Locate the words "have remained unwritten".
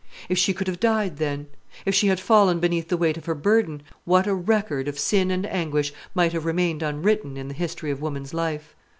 6.33-7.37